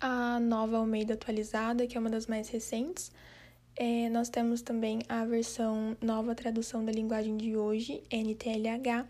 a 0.00 0.40
nova 0.40 0.78
Almeida 0.78 1.14
Atualizada, 1.14 1.86
que 1.86 1.96
é 1.96 2.00
uma 2.00 2.08
das 2.08 2.26
mais 2.26 2.48
recentes. 2.48 3.12
É, 3.76 4.08
nós 4.08 4.28
temos 4.30 4.62
também 4.62 5.00
a 5.08 5.24
versão 5.24 5.96
nova 6.00 6.34
tradução 6.34 6.84
da 6.84 6.90
linguagem 6.90 7.36
de 7.36 7.56
hoje, 7.56 8.02
NTLH, 8.10 9.06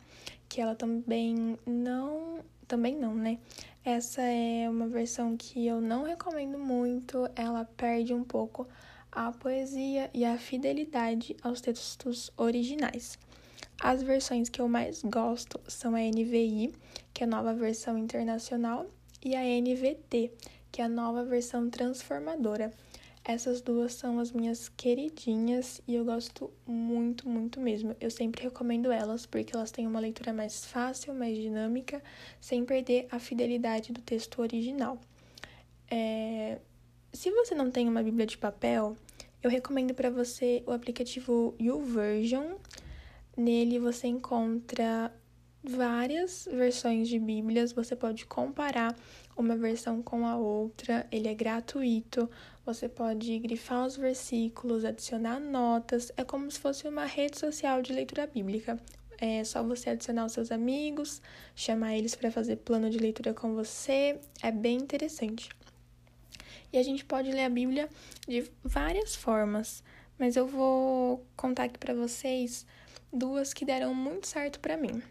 que 0.48 0.60
ela 0.60 0.74
também 0.74 1.56
não 1.64 2.40
também 2.70 2.94
não, 2.96 3.12
né? 3.16 3.38
Essa 3.84 4.22
é 4.22 4.70
uma 4.70 4.86
versão 4.86 5.36
que 5.36 5.66
eu 5.66 5.80
não 5.80 6.04
recomendo 6.04 6.56
muito, 6.56 7.28
ela 7.34 7.64
perde 7.64 8.14
um 8.14 8.22
pouco 8.22 8.64
a 9.10 9.32
poesia 9.32 10.08
e 10.14 10.24
a 10.24 10.38
fidelidade 10.38 11.36
aos 11.42 11.60
textos 11.60 12.30
originais. 12.36 13.18
As 13.80 14.04
versões 14.04 14.48
que 14.48 14.60
eu 14.60 14.68
mais 14.68 15.02
gosto 15.02 15.60
são 15.66 15.96
a 15.96 16.00
NVI, 16.00 16.72
que 17.12 17.24
é 17.24 17.26
a 17.26 17.30
nova 17.30 17.52
versão 17.52 17.98
internacional, 17.98 18.86
e 19.20 19.34
a 19.34 19.42
NVT, 19.42 20.30
que 20.70 20.80
é 20.80 20.84
a 20.84 20.88
nova 20.88 21.24
versão 21.24 21.68
transformadora. 21.68 22.70
Essas 23.22 23.60
duas 23.60 23.92
são 23.92 24.18
as 24.18 24.32
minhas 24.32 24.68
queridinhas 24.68 25.82
e 25.86 25.94
eu 25.94 26.04
gosto 26.04 26.50
muito, 26.66 27.28
muito 27.28 27.60
mesmo. 27.60 27.94
Eu 28.00 28.10
sempre 28.10 28.42
recomendo 28.42 28.90
elas 28.90 29.26
porque 29.26 29.54
elas 29.54 29.70
têm 29.70 29.86
uma 29.86 30.00
leitura 30.00 30.32
mais 30.32 30.64
fácil, 30.64 31.14
mais 31.14 31.36
dinâmica, 31.36 32.02
sem 32.40 32.64
perder 32.64 33.06
a 33.10 33.18
fidelidade 33.18 33.92
do 33.92 34.00
texto 34.00 34.40
original. 34.40 34.98
É... 35.90 36.58
Se 37.12 37.30
você 37.30 37.54
não 37.54 37.70
tem 37.70 37.88
uma 37.88 38.02
Bíblia 38.02 38.24
de 38.24 38.38
papel, 38.38 38.96
eu 39.42 39.50
recomendo 39.50 39.92
para 39.92 40.08
você 40.08 40.62
o 40.66 40.70
aplicativo 40.70 41.54
YouVersion. 41.60 42.56
Nele 43.36 43.78
você 43.78 44.06
encontra 44.06 45.12
várias 45.62 46.48
versões 46.50 47.08
de 47.08 47.18
Bíblias, 47.18 47.72
você 47.72 47.94
pode 47.94 48.24
comparar 48.26 48.96
uma 49.36 49.56
versão 49.56 50.02
com 50.02 50.26
a 50.26 50.36
outra, 50.36 51.06
ele 51.10 51.28
é 51.28 51.34
gratuito, 51.34 52.30
você 52.64 52.88
pode 52.88 53.38
grifar 53.38 53.86
os 53.86 53.96
versículos, 53.96 54.84
adicionar 54.84 55.40
notas, 55.40 56.12
é 56.16 56.24
como 56.24 56.50
se 56.50 56.58
fosse 56.58 56.86
uma 56.86 57.04
rede 57.04 57.38
social 57.38 57.82
de 57.82 57.92
leitura 57.92 58.26
bíblica. 58.26 58.78
É 59.18 59.44
só 59.44 59.62
você 59.62 59.90
adicionar 59.90 60.24
os 60.24 60.32
seus 60.32 60.50
amigos, 60.50 61.20
chamar 61.54 61.96
eles 61.96 62.14
para 62.14 62.30
fazer 62.30 62.56
plano 62.56 62.88
de 62.88 62.98
leitura 62.98 63.34
com 63.34 63.54
você, 63.54 64.18
é 64.42 64.50
bem 64.50 64.78
interessante. 64.78 65.50
E 66.72 66.78
a 66.78 66.82
gente 66.82 67.04
pode 67.04 67.30
ler 67.30 67.44
a 67.44 67.50
Bíblia 67.50 67.88
de 68.28 68.50
várias 68.62 69.14
formas, 69.14 69.82
mas 70.18 70.36
eu 70.36 70.46
vou 70.46 71.24
contar 71.36 71.64
aqui 71.64 71.78
para 71.78 71.94
vocês 71.94 72.64
duas 73.12 73.52
que 73.52 73.64
deram 73.64 73.94
muito 73.94 74.26
certo 74.26 74.60
para 74.60 74.76
mim. 74.76 75.02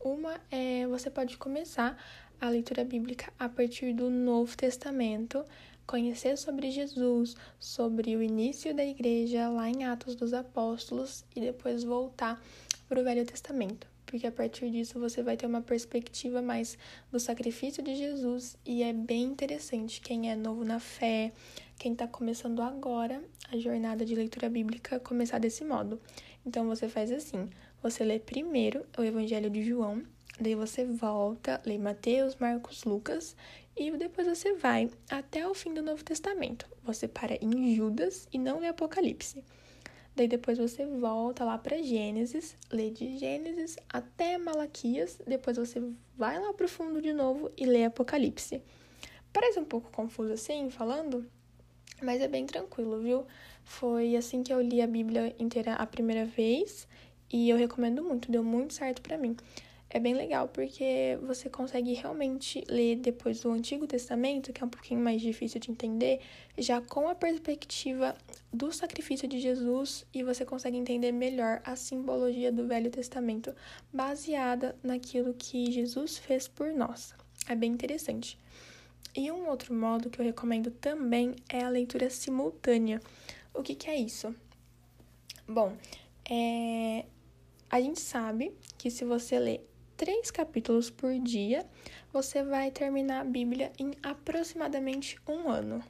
Uma 0.00 0.40
é 0.50 0.86
você 0.86 1.10
pode 1.10 1.36
começar 1.36 1.96
a 2.40 2.48
leitura 2.48 2.84
bíblica 2.84 3.32
a 3.38 3.48
partir 3.48 3.92
do 3.92 4.10
Novo 4.10 4.56
Testamento, 4.56 5.44
conhecer 5.86 6.36
sobre 6.36 6.70
Jesus, 6.70 7.36
sobre 7.58 8.16
o 8.16 8.22
início 8.22 8.74
da 8.74 8.84
igreja 8.84 9.48
lá 9.48 9.68
em 9.68 9.84
Atos 9.84 10.14
dos 10.14 10.32
Apóstolos 10.32 11.24
e 11.34 11.40
depois 11.40 11.84
voltar 11.84 12.42
para 12.88 13.00
o 13.00 13.04
Velho 13.04 13.24
Testamento, 13.24 13.86
porque 14.04 14.26
a 14.26 14.32
partir 14.32 14.70
disso 14.70 14.98
você 14.98 15.22
vai 15.22 15.36
ter 15.36 15.46
uma 15.46 15.62
perspectiva 15.62 16.42
mais 16.42 16.76
do 17.10 17.18
sacrifício 17.18 17.82
de 17.82 17.94
Jesus 17.94 18.56
e 18.64 18.82
é 18.82 18.92
bem 18.92 19.22
interessante 19.24 20.00
quem 20.00 20.30
é 20.30 20.36
novo 20.36 20.64
na 20.64 20.78
fé, 20.78 21.32
quem 21.78 21.92
está 21.92 22.06
começando 22.06 22.60
agora 22.60 23.22
a 23.50 23.56
jornada 23.58 24.04
de 24.04 24.14
leitura 24.14 24.48
bíblica 24.48 25.00
começar 25.00 25.38
desse 25.38 25.64
modo. 25.64 26.00
Então 26.44 26.66
você 26.66 26.88
faz 26.88 27.10
assim: 27.10 27.48
você 27.82 28.04
lê 28.04 28.18
primeiro 28.18 28.84
o 28.96 29.02
Evangelho 29.02 29.50
de 29.50 29.62
João, 29.62 30.02
daí 30.42 30.54
você 30.54 30.84
volta, 30.84 31.60
lê 31.64 31.78
Mateus, 31.78 32.36
Marcos, 32.36 32.84
Lucas 32.84 33.36
e 33.76 33.90
depois 33.92 34.26
você 34.26 34.54
vai 34.54 34.90
até 35.10 35.46
o 35.46 35.54
fim 35.54 35.72
do 35.72 35.82
Novo 35.82 36.04
Testamento. 36.04 36.68
Você 36.82 37.08
para 37.08 37.38
em 37.40 37.74
Judas 37.74 38.28
e 38.32 38.38
não 38.38 38.58
lê 38.58 38.66
Apocalipse. 38.68 39.42
Daí 40.14 40.28
depois 40.28 40.58
você 40.58 40.84
volta 40.84 41.42
lá 41.42 41.56
para 41.56 41.82
Gênesis, 41.82 42.56
lê 42.70 42.90
de 42.90 43.16
Gênesis 43.16 43.76
até 43.88 44.36
Malaquias, 44.36 45.18
depois 45.26 45.56
você 45.56 45.82
vai 46.16 46.38
lá 46.38 46.52
pro 46.52 46.68
fundo 46.68 47.00
de 47.00 47.14
novo 47.14 47.50
e 47.56 47.64
lê 47.64 47.84
Apocalipse. 47.84 48.62
Parece 49.32 49.58
um 49.58 49.64
pouco 49.64 49.90
confuso 49.90 50.34
assim, 50.34 50.68
falando, 50.68 51.26
mas 52.02 52.20
é 52.20 52.28
bem 52.28 52.44
tranquilo, 52.44 53.00
viu? 53.00 53.24
Foi 53.64 54.14
assim 54.14 54.42
que 54.42 54.52
eu 54.52 54.60
li 54.60 54.82
a 54.82 54.86
Bíblia 54.86 55.34
inteira 55.38 55.74
a 55.74 55.86
primeira 55.86 56.26
vez 56.26 56.86
e 57.32 57.48
eu 57.48 57.56
recomendo 57.56 58.04
muito, 58.04 58.30
deu 58.30 58.44
muito 58.44 58.74
certo 58.74 59.00
para 59.00 59.16
mim. 59.16 59.34
É 59.94 60.00
bem 60.00 60.14
legal 60.14 60.48
porque 60.48 61.18
você 61.22 61.50
consegue 61.50 61.92
realmente 61.92 62.64
ler 62.66 62.96
depois 62.96 63.40
do 63.40 63.50
Antigo 63.50 63.86
Testamento, 63.86 64.50
que 64.50 64.62
é 64.62 64.66
um 64.66 64.70
pouquinho 64.70 65.00
mais 65.00 65.20
difícil 65.20 65.60
de 65.60 65.70
entender, 65.70 66.18
já 66.56 66.80
com 66.80 67.10
a 67.10 67.14
perspectiva 67.14 68.16
do 68.50 68.72
sacrifício 68.72 69.28
de 69.28 69.38
Jesus 69.38 70.06
e 70.14 70.22
você 70.22 70.46
consegue 70.46 70.78
entender 70.78 71.12
melhor 71.12 71.60
a 71.62 71.76
simbologia 71.76 72.50
do 72.50 72.66
Velho 72.66 72.90
Testamento, 72.90 73.54
baseada 73.92 74.74
naquilo 74.82 75.34
que 75.34 75.70
Jesus 75.70 76.16
fez 76.16 76.48
por 76.48 76.72
nós. 76.72 77.14
É 77.46 77.54
bem 77.54 77.70
interessante. 77.70 78.38
E 79.14 79.30
um 79.30 79.46
outro 79.46 79.74
modo 79.74 80.08
que 80.08 80.18
eu 80.18 80.24
recomendo 80.24 80.70
também 80.70 81.36
é 81.50 81.62
a 81.64 81.68
leitura 81.68 82.08
simultânea. 82.08 82.98
O 83.52 83.62
que, 83.62 83.74
que 83.74 83.90
é 83.90 83.96
isso? 83.96 84.34
Bom, 85.46 85.76
é, 86.30 87.04
a 87.68 87.78
gente 87.78 88.00
sabe 88.00 88.54
que 88.78 88.90
se 88.90 89.04
você 89.04 89.38
ler 89.38 89.68
três 90.02 90.32
capítulos 90.32 90.90
por 90.90 91.16
dia, 91.20 91.64
você 92.12 92.42
vai 92.42 92.72
terminar 92.72 93.20
a 93.20 93.24
Bíblia 93.24 93.70
em 93.78 93.92
aproximadamente 94.02 95.16
um 95.28 95.48
ano. 95.48 95.80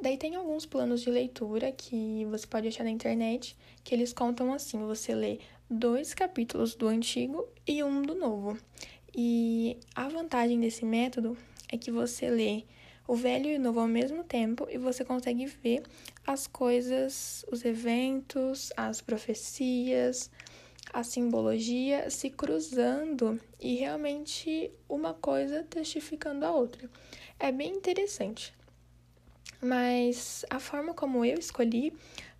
Daí 0.00 0.16
tem 0.16 0.34
alguns 0.34 0.64
planos 0.64 1.02
de 1.02 1.10
leitura 1.10 1.70
que 1.72 2.24
você 2.30 2.46
pode 2.46 2.68
achar 2.68 2.84
na 2.84 2.90
internet, 2.90 3.54
que 3.84 3.94
eles 3.94 4.14
contam 4.14 4.50
assim: 4.50 4.78
você 4.78 5.14
lê 5.14 5.40
dois 5.68 6.14
capítulos 6.14 6.74
do 6.74 6.88
antigo 6.88 7.46
e 7.66 7.84
um 7.84 8.00
do 8.00 8.14
novo. 8.14 8.56
E 9.14 9.76
a 9.94 10.08
vantagem 10.08 10.58
desse 10.58 10.86
método 10.86 11.36
é 11.70 11.76
que 11.76 11.90
você 11.90 12.30
lê 12.30 12.64
o 13.06 13.14
velho 13.14 13.50
e 13.50 13.56
o 13.56 13.60
novo 13.60 13.78
ao 13.78 13.86
mesmo 13.86 14.24
tempo 14.24 14.66
e 14.70 14.78
você 14.78 15.04
consegue 15.04 15.44
ver 15.44 15.82
as 16.26 16.46
coisas, 16.46 17.44
os 17.52 17.62
eventos, 17.62 18.72
as 18.74 19.02
profecias, 19.02 20.30
a 20.92 21.02
simbologia 21.02 22.08
se 22.10 22.30
cruzando 22.30 23.40
e 23.60 23.76
realmente 23.76 24.70
uma 24.88 25.14
coisa 25.14 25.62
testificando 25.64 26.44
a 26.44 26.52
outra. 26.52 26.88
É 27.38 27.52
bem 27.52 27.72
interessante. 27.72 28.54
Mas 29.60 30.44
a 30.50 30.60
forma 30.60 30.94
como 30.94 31.24
eu 31.24 31.38
escolhi 31.38 31.92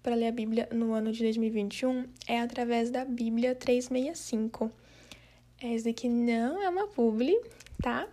para 0.02 0.14
ler 0.14 0.28
a 0.28 0.32
Bíblia 0.32 0.68
no 0.72 0.92
ano 0.92 1.12
de 1.12 1.22
2021 1.22 2.06
é 2.26 2.40
através 2.40 2.90
da 2.90 3.04
Bíblia 3.04 3.54
365. 3.54 4.70
Essa 5.60 5.90
aqui 5.90 6.08
não 6.08 6.62
é 6.62 6.68
uma 6.68 6.86
publi, 6.86 7.38
tá? 7.82 8.08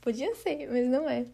Podia 0.00 0.34
ser, 0.36 0.68
mas 0.70 0.88
não 0.88 1.08
é. 1.08 1.26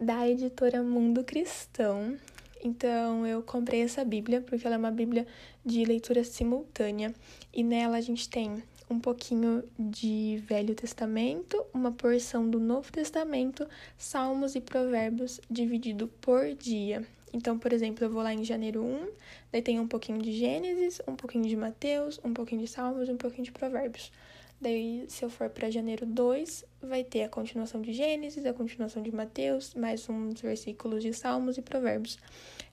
Da 0.00 0.28
editora 0.28 0.82
Mundo 0.82 1.22
Cristão. 1.22 2.18
Então 2.62 3.26
eu 3.26 3.42
comprei 3.42 3.82
essa 3.82 4.04
Bíblia 4.04 4.40
porque 4.40 4.66
ela 4.66 4.76
é 4.76 4.78
uma 4.78 4.90
Bíblia 4.90 5.26
de 5.64 5.84
leitura 5.84 6.24
simultânea 6.24 7.14
e 7.52 7.62
nela 7.62 7.96
a 7.96 8.00
gente 8.00 8.28
tem 8.28 8.62
um 8.88 9.00
pouquinho 9.00 9.64
de 9.78 10.42
Velho 10.46 10.74
Testamento, 10.74 11.64
uma 11.74 11.90
porção 11.90 12.48
do 12.48 12.60
Novo 12.60 12.90
Testamento, 12.92 13.66
Salmos 13.98 14.54
e 14.54 14.60
Provérbios 14.60 15.40
dividido 15.50 16.06
por 16.20 16.54
dia. 16.54 17.04
Então, 17.32 17.58
por 17.58 17.72
exemplo, 17.72 18.04
eu 18.04 18.10
vou 18.10 18.22
lá 18.22 18.32
em 18.32 18.44
janeiro 18.44 18.82
1, 18.82 19.08
daí 19.52 19.60
tem 19.60 19.80
um 19.80 19.88
pouquinho 19.88 20.22
de 20.22 20.32
Gênesis, 20.32 21.02
um 21.06 21.16
pouquinho 21.16 21.46
de 21.46 21.56
Mateus, 21.56 22.20
um 22.24 22.32
pouquinho 22.32 22.60
de 22.60 22.68
Salmos 22.68 23.08
e 23.08 23.12
um 23.12 23.16
pouquinho 23.16 23.44
de 23.44 23.52
Provérbios. 23.52 24.12
Daí, 24.58 25.04
se 25.08 25.22
eu 25.22 25.28
for 25.28 25.50
para 25.50 25.70
janeiro 25.70 26.06
2, 26.06 26.64
vai 26.80 27.04
ter 27.04 27.24
a 27.24 27.28
continuação 27.28 27.82
de 27.82 27.92
Gênesis, 27.92 28.46
a 28.46 28.54
continuação 28.54 29.02
de 29.02 29.14
Mateus, 29.14 29.74
mais 29.74 30.08
uns 30.08 30.40
versículos 30.40 31.02
de 31.02 31.12
Salmos 31.12 31.58
e 31.58 31.62
Provérbios. 31.62 32.18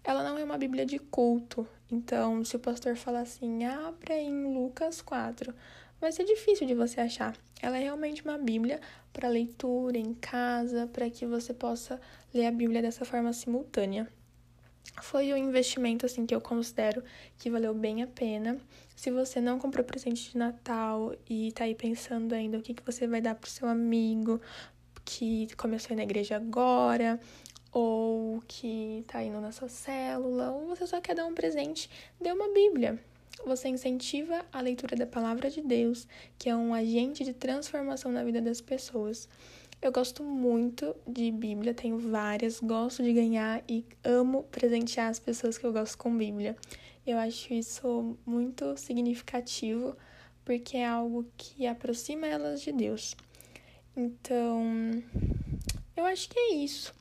Ela 0.02 0.24
não 0.24 0.38
é 0.38 0.44
uma 0.46 0.58
Bíblia 0.58 0.86
de 0.86 0.98
culto, 0.98 1.68
então 1.92 2.44
se 2.46 2.56
o 2.56 2.60
pastor 2.60 2.96
falar 2.96 3.20
assim, 3.22 3.66
abra 3.66 4.18
em 4.18 4.46
Lucas 4.46 5.02
4, 5.02 5.54
vai 6.00 6.13
ser 6.13 6.24
difícil 6.24 6.66
de 6.66 6.74
você 6.74 7.02
achar. 7.02 7.36
Ela 7.62 7.78
é 7.78 7.82
realmente 7.82 8.24
uma 8.24 8.38
Bíblia 8.38 8.80
para 9.12 9.28
leitura 9.28 9.98
em 9.98 10.13
casa, 10.13 10.88
para 10.88 11.10
que 11.10 11.25
você 11.25 11.54
possa 11.54 12.00
ler 12.34 12.46
a 12.46 12.52
Bíblia 12.52 12.82
dessa 12.82 13.04
forma 13.04 13.34
simultânea 13.34 14.08
foi 15.02 15.34
um 15.34 15.38
investimento 15.38 16.06
assim 16.06 16.25
que 16.25 16.36
eu 16.36 16.42
considero 16.42 17.04
que 17.38 17.50
valeu 17.50 17.74
bem 17.74 18.04
a 18.04 18.08
pena. 18.08 18.58
Se 18.96 19.12
você 19.12 19.42
não 19.42 19.60
comprou 19.60 19.84
presente 19.84 20.32
de 20.32 20.38
Natal 20.38 21.16
e 21.30 21.52
tá 21.52 21.63
aí 21.63 21.75
pensando 21.75 22.34
ainda 22.34 22.58
o 22.58 22.62
que, 22.62 22.74
que 22.74 22.86
você 22.86 23.08
vai 23.08 23.22
dar 23.22 23.36
pro 23.36 23.50
seu 23.50 23.68
amigo, 23.68 24.40
que 25.04 25.48
começou 25.56 25.96
na 25.96 26.04
igreja 26.04 26.36
agora, 26.36 27.20
ou 27.72 28.42
que 28.48 29.04
tá 29.08 29.24
indo 29.24 29.42
na 29.42 29.52
sua 29.52 29.68
célula, 29.68 30.52
ou 30.52 30.68
você 30.68 30.86
só 30.86 31.02
quer 31.02 31.16
dar 31.16 31.25
um 31.25 31.34
presente, 31.34 31.90
dê 32.22 32.32
uma 32.32 32.54
Bíblia. 32.54 33.00
Você 33.46 33.68
incentiva 33.68 34.46
a 34.54 34.62
leitura 34.62 34.96
da 34.96 35.08
palavra 35.08 35.50
de 35.50 35.62
Deus, 35.62 36.08
que 36.38 36.50
é 36.50 36.56
um 36.56 36.74
agente 36.74 37.24
de 37.24 37.34
transformação 37.34 38.12
na 38.12 38.24
vida 38.24 38.40
das 38.40 38.62
pessoas. 38.62 39.28
Eu 39.84 39.92
gosto 39.92 40.24
muito 40.24 40.96
de 41.06 41.30
Bíblia, 41.30 41.74
tenho 41.74 42.00
várias, 42.00 42.62
gosto 42.62 43.04
de 43.04 43.12
ganhar 43.12 43.62
e 43.68 43.86
amo 44.02 44.44
presentear 44.44 45.10
as 45.10 45.20
pessoas 45.20 45.58
que 45.58 45.66
eu 45.66 45.74
gosto 45.74 45.98
com 45.98 46.18
Bíblia. 46.18 46.56
Eu 47.06 47.18
acho 47.18 47.54
isso 47.54 48.18
muito 48.25 48.78
significativo 48.78 49.94
porque 50.46 50.78
é 50.78 50.88
algo 50.88 51.30
que 51.36 51.68
aproxima 51.68 52.25
elas 52.25 52.62
de 52.62 52.72
Deus. 52.72 53.13
Então, 53.94 54.63
eu 55.98 56.06
acho 56.06 56.30
que 56.30 56.40
é 56.40 56.54
isso. 56.54 56.94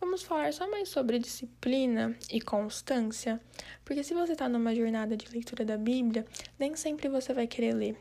Vamos 0.00 0.22
falar 0.22 0.50
só 0.54 0.66
mais 0.70 0.88
sobre 0.88 1.18
disciplina 1.18 2.16
e 2.32 2.40
constância, 2.40 3.38
porque 3.84 4.02
se 4.02 4.14
você 4.14 4.32
está 4.32 4.48
numa 4.48 4.74
jornada 4.74 5.14
de 5.14 5.30
leitura 5.30 5.62
da 5.62 5.76
Bíblia, 5.76 6.24
nem 6.58 6.74
sempre 6.74 7.06
você 7.06 7.34
vai 7.34 7.46
querer 7.46 7.74
ler. 7.74 7.98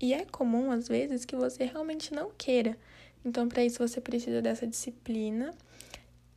E 0.00 0.12
é 0.12 0.24
comum, 0.24 0.72
às 0.72 0.88
vezes, 0.88 1.24
que 1.24 1.36
você 1.36 1.66
realmente 1.66 2.12
não 2.12 2.32
queira. 2.36 2.76
Então, 3.24 3.48
para 3.48 3.64
isso, 3.64 3.86
você 3.86 4.00
precisa 4.00 4.40
dessa 4.40 4.66
disciplina 4.66 5.54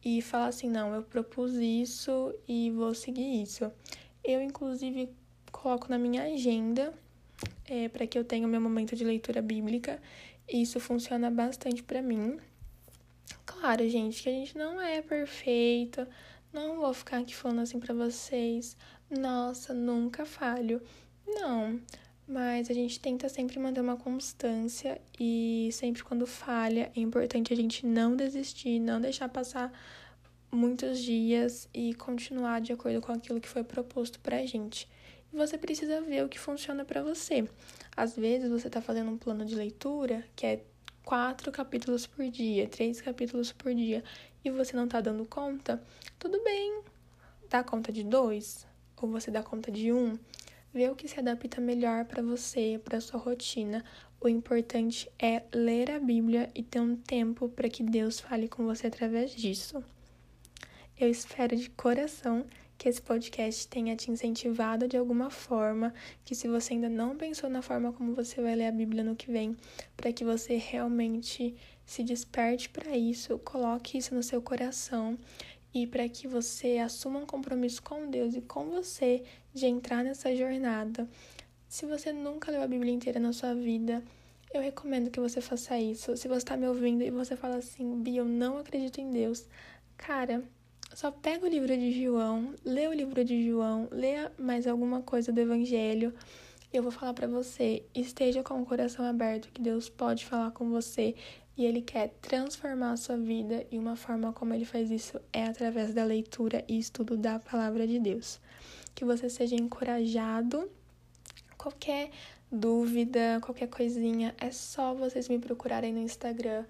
e 0.04 0.22
falar 0.22 0.48
assim: 0.48 0.70
não, 0.70 0.94
eu 0.94 1.04
propus 1.04 1.54
isso 1.54 2.34
e 2.48 2.70
vou 2.72 2.94
seguir 2.94 3.42
isso. 3.42 3.72
Eu, 4.24 4.42
inclusive, 4.42 5.10
coloco 5.52 5.90
na 5.90 5.98
minha 5.98 6.24
agenda 6.24 6.94
é, 7.66 7.88
para 7.90 8.06
que 8.06 8.18
eu 8.18 8.24
tenha 8.24 8.46
o 8.46 8.50
meu 8.50 8.62
momento 8.62 8.96
de 8.96 9.04
leitura 9.04 9.42
bíblica. 9.42 10.02
Isso 10.48 10.80
funciona 10.80 11.32
bastante 11.32 11.82
para 11.82 12.02
mim. 12.02 12.38
Claro, 13.46 13.88
gente, 13.88 14.22
que 14.22 14.30
a 14.30 14.32
gente 14.32 14.58
não 14.58 14.80
é 14.80 15.02
perfeita. 15.02 16.10
Não 16.52 16.76
vou 16.76 16.94
ficar 16.94 17.20
aqui 17.20 17.34
falando 17.34 17.62
assim 17.62 17.80
para 17.80 17.94
vocês. 17.94 18.76
Nossa, 19.10 19.74
nunca 19.74 20.26
falho. 20.26 20.82
Não 21.26 21.80
mas 22.28 22.70
a 22.70 22.74
gente 22.74 23.00
tenta 23.00 23.28
sempre 23.28 23.60
manter 23.60 23.82
uma 23.82 23.98
constância 23.98 25.00
e 25.20 25.70
sempre 25.72 26.04
quando 26.04 26.26
falha 26.26 26.92
é 26.96 27.00
importante 27.00 27.52
a 27.52 27.56
gente 27.56 27.86
não 27.86 28.16
desistir, 28.16 28.80
não 28.80 29.02
deixar 29.02 29.28
passar 29.30 29.72
muitos 30.52 31.00
dias 31.00 31.68
e 31.74 31.94
continuar 31.96 32.62
de 32.62 32.72
acordo 32.72 33.02
com 33.02 33.12
aquilo 33.12 33.42
que 33.42 33.50
foi 33.50 33.64
proposto 33.64 34.20
pra 34.20 34.46
gente. 34.46 34.88
E 35.34 35.36
você 35.36 35.58
precisa 35.58 36.00
ver 36.02 36.24
o 36.24 36.30
que 36.30 36.40
funciona 36.40 36.86
para 36.86 37.02
você. 37.02 37.48
Às 37.98 38.16
vezes 38.16 38.50
você 38.50 38.70
tá 38.70 38.82
fazendo 38.82 39.10
um 39.12 39.18
plano 39.18 39.44
de 39.44 39.56
leitura 39.56 40.24
que 40.36 40.46
é 40.46 40.64
quatro 41.04 41.52
capítulos 41.52 42.08
por 42.08 42.26
dia, 42.30 42.68
três 42.68 43.02
capítulos 43.02 43.52
por 43.52 43.74
dia, 43.74 44.04
e 44.46 44.50
você 44.50 44.76
não 44.76 44.88
tá 44.88 45.02
dando 45.02 45.26
conta, 45.26 45.84
tudo 46.18 46.42
bem. 46.44 46.82
Dá 47.50 47.64
conta 47.64 47.92
de 47.92 48.04
dois? 48.04 48.66
Ou 49.02 49.10
você 49.10 49.30
dá 49.30 49.44
conta 49.44 49.72
de 49.72 49.92
um? 49.92 50.18
Vê 50.74 50.90
o 50.90 50.96
que 50.96 51.08
se 51.08 51.20
adapta 51.20 51.62
melhor 51.62 52.06
para 52.06 52.24
você, 52.24 52.82
para 52.84 53.00
sua 53.00 53.20
rotina. 53.20 53.86
O 54.20 54.28
importante 54.28 55.08
é 55.20 55.44
ler 55.54 55.92
a 55.92 56.00
Bíblia 56.00 56.50
e 56.56 56.64
ter 56.64 56.80
um 56.80 56.96
tempo 56.96 57.48
para 57.48 57.70
que 57.70 57.84
Deus 57.84 58.20
fale 58.20 58.48
com 58.48 58.66
você 58.66 58.88
através 58.88 59.36
disso. 59.36 59.84
Eu 61.00 61.12
espero 61.12 61.56
de 61.56 61.70
coração 61.70 62.46
que 62.76 62.90
esse 62.90 63.02
podcast 63.02 63.68
tenha 63.68 63.96
te 63.96 64.10
incentivado 64.10 64.88
de 64.88 64.98
alguma 64.98 65.30
forma, 65.30 65.94
que 66.26 66.34
se 66.34 66.48
você 66.48 66.74
ainda 66.74 66.90
não 66.90 67.16
pensou 67.16 67.50
na 67.50 67.62
forma 67.62 67.94
como 67.94 68.16
você 68.16 68.42
vai 68.42 68.56
ler 68.56 68.68
a 68.68 68.72
Bíblia 68.72 69.04
no 69.04 69.16
que 69.16 69.32
vem, 69.32 69.56
para 69.96 70.12
que 70.12 70.26
você 70.26 70.58
realmente 70.58 71.56
se 71.86 72.04
desperte 72.04 72.68
para 72.70 72.98
isso, 72.98 73.38
coloque 73.40 73.98
isso 73.98 74.16
no 74.16 74.24
seu 74.24 74.42
coração 74.42 75.18
e 75.74 75.88
para 75.88 76.08
que 76.08 76.28
você 76.28 76.78
assuma 76.78 77.20
um 77.20 77.26
compromisso 77.26 77.82
com 77.82 78.10
Deus 78.10 78.36
e 78.36 78.42
com 78.42 78.70
você 78.70 79.24
de 79.54 79.66
entrar 79.66 80.04
nessa 80.04 80.36
jornada. 80.36 81.08
Se 81.68 81.86
você 81.86 82.14
nunca 82.14 82.52
leu 82.52 82.62
a 82.62 82.68
Bíblia 82.68 82.94
inteira 82.94 83.20
na 83.20 83.34
sua 83.34 83.56
vida, 83.56 84.04
eu 84.54 84.62
recomendo 84.62 85.10
que 85.10 85.20
você 85.20 85.42
faça 85.42 85.80
isso. 85.80 86.16
Se 86.16 86.28
você 86.28 86.38
está 86.38 86.56
me 86.56 86.68
ouvindo 86.68 87.02
e 87.02 87.10
você 87.10 87.36
fala 87.36 87.56
assim, 87.56 88.02
Bia, 88.02 88.20
eu 88.20 88.26
não 88.26 88.60
acredito 88.60 89.02
em 89.02 89.10
Deus, 89.10 89.48
cara, 89.98 90.44
só 90.94 91.10
pega 91.10 91.46
o 91.46 91.50
livro 91.50 91.76
de 91.76 91.92
João, 92.04 92.54
lê 92.64 92.88
o 92.88 92.94
livro 92.94 93.26
de 93.26 93.48
João, 93.48 93.88
lê 93.92 94.30
mais 94.38 94.68
alguma 94.68 95.02
coisa 95.02 95.32
do 95.32 95.42
Evangelho. 95.42 96.14
Eu 96.72 96.84
vou 96.84 96.92
falar 96.92 97.16
para 97.16 97.28
você, 97.28 97.84
esteja 97.96 98.44
com 98.44 98.62
o 98.62 98.66
coração 98.66 99.04
aberto, 99.04 99.50
que 99.52 99.62
Deus 99.62 99.90
pode 99.90 100.26
falar 100.26 100.52
com 100.52 100.70
você 100.70 101.16
e 101.58 101.66
ele 101.66 101.82
quer 101.82 102.10
transformar 102.22 102.94
a 102.94 102.98
sua 102.98 103.18
vida 103.18 103.66
e 103.72 103.78
uma 103.78 103.96
forma 103.96 104.34
como 104.34 104.54
ele 104.54 104.66
faz 104.66 104.90
isso 104.90 105.20
é 105.32 105.46
através 105.46 105.94
da 105.94 106.04
leitura 106.04 106.64
e 106.68 106.80
estudo 106.80 107.16
da 107.16 107.40
palavra 107.40 107.86
de 107.86 108.00
Deus. 108.00 108.40
Que 108.96 109.06
você 109.06 109.30
seja 109.30 109.56
encorajado. 109.56 110.70
Qualquer 111.58 112.10
dúvida, 112.52 113.40
qualquer 113.42 113.68
coisinha, 113.68 114.36
é 114.40 114.52
só 114.52 114.94
vocês 114.94 115.30
me 115.30 115.40
procurarem 115.40 115.94
no 115.94 116.00
Instagram. 116.00 116.66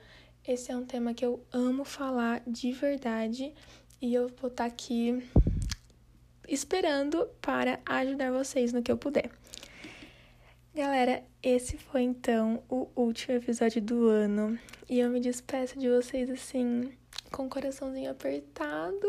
Esse 0.45 0.71
é 0.71 0.77
um 0.77 0.85
tema 0.85 1.13
que 1.13 1.25
eu 1.25 1.41
amo 1.51 1.85
falar 1.85 2.41
de 2.45 2.71
verdade 2.73 3.53
e 4.01 4.13
eu 4.13 4.27
vou 4.27 4.49
estar 4.49 4.63
tá 4.63 4.65
aqui 4.65 5.23
esperando 6.47 7.25
para 7.41 7.79
ajudar 7.85 8.31
vocês 8.31 8.73
no 8.73 8.83
que 8.83 8.91
eu 8.91 8.97
puder. 8.97 9.31
Galera, 10.75 11.23
esse 11.43 11.77
foi 11.77 12.03
então 12.03 12.63
o 12.69 12.87
último 12.95 13.35
episódio 13.35 13.81
do 13.81 14.07
ano 14.07 14.57
e 14.89 14.99
eu 14.99 15.09
me 15.09 15.19
despeço 15.19 15.77
de 15.77 15.89
vocês 15.89 16.29
assim, 16.29 16.93
com 17.31 17.47
o 17.47 17.49
coraçãozinho 17.49 18.09
apertado, 18.09 19.07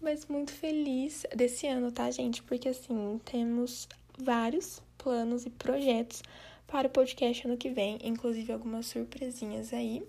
mas 0.00 0.24
muito 0.26 0.52
feliz 0.52 1.26
desse 1.36 1.66
ano, 1.66 1.92
tá, 1.92 2.10
gente? 2.10 2.42
Porque 2.42 2.70
assim, 2.70 3.20
temos 3.26 3.86
vários 4.18 4.82
planos 4.96 5.44
e 5.44 5.50
projetos 5.50 6.22
para 6.66 6.88
o 6.88 6.90
podcast 6.90 7.46
ano 7.46 7.58
que 7.58 7.68
vem, 7.68 7.98
inclusive 8.02 8.50
algumas 8.50 8.86
surpresinhas 8.86 9.74
aí. 9.74 10.02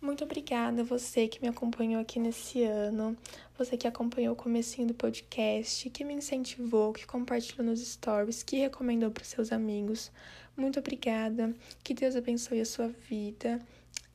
Muito 0.00 0.22
obrigada 0.22 0.82
a 0.82 0.84
você 0.84 1.26
que 1.26 1.42
me 1.42 1.48
acompanhou 1.48 2.00
aqui 2.00 2.20
nesse 2.20 2.62
ano, 2.62 3.16
você 3.56 3.76
que 3.76 3.86
acompanhou 3.86 4.32
o 4.32 4.36
comecinho 4.36 4.86
do 4.86 4.94
podcast, 4.94 5.90
que 5.90 6.04
me 6.04 6.14
incentivou, 6.14 6.92
que 6.92 7.04
compartilhou 7.04 7.66
nos 7.66 7.80
stories, 7.80 8.44
que 8.44 8.58
recomendou 8.58 9.10
para 9.10 9.24
seus 9.24 9.50
amigos. 9.50 10.12
Muito 10.56 10.78
obrigada. 10.78 11.54
Que 11.82 11.94
Deus 11.94 12.14
abençoe 12.14 12.60
a 12.60 12.64
sua 12.64 12.88
vida 12.88 13.60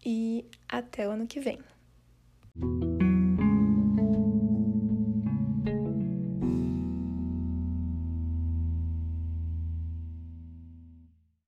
e 0.06 0.46
até 0.70 1.08
o 1.08 1.12
ano 1.12 1.28
que 1.28 1.40
vem. 1.40 1.60